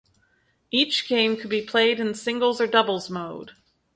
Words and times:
Each 0.71 1.07
game 1.07 1.37
could 1.37 1.51
be 1.51 1.61
played 1.61 1.99
in 1.99 2.15
singles 2.15 2.59
or 2.59 2.65
doubles 2.65 3.07
mode. 3.11 3.51